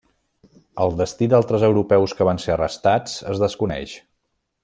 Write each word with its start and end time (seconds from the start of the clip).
El 0.85 0.95
destí 1.01 1.27
d'altres 1.33 1.65
europeus 1.67 2.17
que 2.21 2.27
van 2.29 2.41
ser 2.47 2.55
arrestats 2.55 3.15
es 3.35 3.43
desconeix. 3.45 3.95